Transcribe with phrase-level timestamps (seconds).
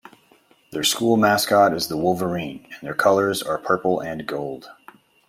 [0.71, 4.67] Their school mascot is the wolverine, and their colors are purple and gold.